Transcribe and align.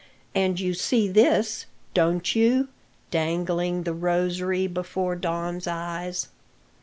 "And 0.33 0.59
you 0.59 0.73
see 0.73 1.07
this, 1.09 1.67
don't 1.93 2.35
you?" 2.35 2.69
dangling 3.11 3.83
the 3.83 3.93
rosary 3.93 4.65
before 4.65 5.15
Don's 5.15 5.67
eyes. 5.67 6.29